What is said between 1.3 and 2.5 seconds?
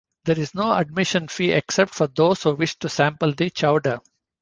except for those